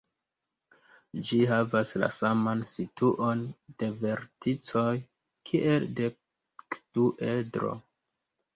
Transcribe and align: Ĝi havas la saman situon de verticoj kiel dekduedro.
Ĝi 1.27 1.37
havas 1.51 1.91
la 2.03 2.09
saman 2.19 2.63
situon 2.71 3.45
de 3.83 3.91
verticoj 4.07 4.89
kiel 5.51 5.89
dekduedro. 6.03 7.79